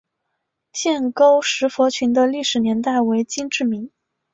[0.71, 3.91] 建沟石佛群的历史年代为金至明。